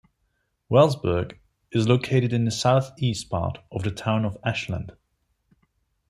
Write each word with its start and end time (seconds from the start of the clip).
Wellsburg 0.67 1.37
is 1.71 1.87
located 1.87 2.33
in 2.33 2.45
the 2.45 2.49
southeast 2.49 3.29
part 3.29 3.59
of 3.71 3.83
the 3.83 3.91
town 3.91 4.25
of 4.25 4.35
Ashland. 4.43 4.93